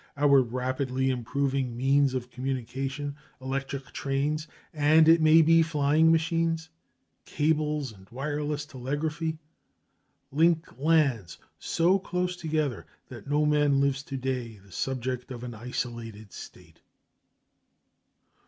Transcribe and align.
Our 0.17 0.41
rapidly 0.41 1.11
improving 1.11 1.77
means 1.77 2.15
of 2.15 2.31
communication, 2.31 3.15
electric 3.39 3.91
trains, 3.91 4.47
and, 4.73 5.07
it 5.07 5.21
may 5.21 5.43
be, 5.43 5.61
flying 5.61 6.11
machines, 6.11 6.69
cables, 7.23 7.91
and 7.91 8.09
wireless 8.09 8.65
telegraphy, 8.65 9.37
link 10.31 10.65
lands 10.79 11.37
so 11.59 11.99
close 11.99 12.35
together 12.35 12.87
that 13.09 13.27
no 13.29 13.45
man 13.45 13.79
lives 13.79 14.01
to 14.05 14.17
day 14.17 14.57
the 14.57 14.71
subject 14.71 15.29
of 15.29 15.43
an 15.43 15.53
isolated 15.53 16.33
state. 16.33 16.81